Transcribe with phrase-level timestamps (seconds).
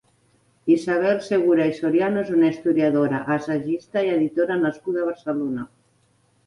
[0.75, 5.71] Isabel Segura i Soriano és una historiadora, assagista i editora nascuda a Barcelona.